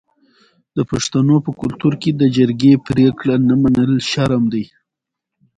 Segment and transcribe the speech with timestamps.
[0.75, 4.63] د پښتنو په کلتور کې د جرګې پریکړه نه منل شرم دی.